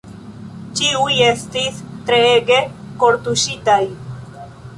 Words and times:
Ĉiuj 0.79 1.17
estis 1.25 1.77
treege 2.07 2.57
kortuŝitaj. 3.05 3.79